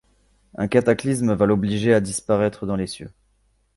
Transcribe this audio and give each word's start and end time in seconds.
Un 0.57 0.67
cataclysme 0.67 1.35
va 1.35 1.45
l’obliger 1.45 1.93
à 1.93 1.99
disparaître 1.99 2.65
dans 2.65 2.75
les 2.75 2.87
cieux. 2.87 3.11